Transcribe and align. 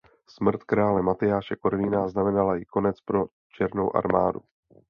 Smrt 0.29 0.63
krále 0.63 1.01
Matyáše 1.01 1.55
Korvína 1.55 2.07
znamenala 2.07 2.57
i 2.57 2.65
konec 2.65 3.01
pro 3.01 3.25
Černou 3.49 3.95
armádu. 3.95 4.41